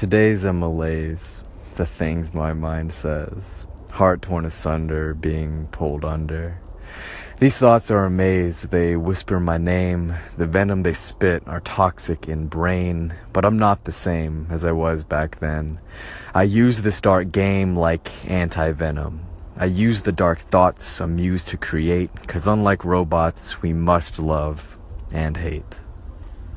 Today's 0.00 0.44
a 0.44 0.52
malaise, 0.54 1.44
the 1.74 1.84
things 1.84 2.32
my 2.32 2.54
mind 2.54 2.94
says, 2.94 3.66
heart 3.90 4.22
torn 4.22 4.46
asunder, 4.46 5.12
being 5.12 5.66
pulled 5.72 6.06
under. 6.06 6.58
These 7.38 7.58
thoughts 7.58 7.90
are 7.90 8.06
a 8.06 8.10
maze, 8.10 8.62
they 8.62 8.96
whisper 8.96 9.38
my 9.38 9.58
name, 9.58 10.14
the 10.38 10.46
venom 10.46 10.84
they 10.84 10.94
spit 10.94 11.42
are 11.46 11.60
toxic 11.60 12.28
in 12.28 12.46
brain, 12.46 13.12
but 13.34 13.44
I'm 13.44 13.58
not 13.58 13.84
the 13.84 13.92
same 13.92 14.46
as 14.48 14.64
I 14.64 14.72
was 14.72 15.04
back 15.04 15.38
then. 15.38 15.78
I 16.34 16.44
use 16.44 16.80
this 16.80 17.02
dark 17.02 17.30
game 17.30 17.76
like 17.76 18.08
anti-venom. 18.30 19.20
I 19.58 19.66
use 19.66 20.00
the 20.00 20.12
dark 20.12 20.38
thoughts 20.38 20.98
I'm 21.02 21.18
used 21.18 21.48
to 21.48 21.58
create, 21.58 22.10
cause 22.26 22.48
unlike 22.48 22.86
robots, 22.86 23.60
we 23.60 23.74
must 23.74 24.18
love 24.18 24.78
and 25.12 25.36
hate. 25.36 25.76